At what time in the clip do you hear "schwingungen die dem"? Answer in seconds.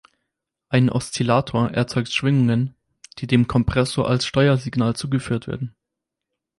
2.11-3.45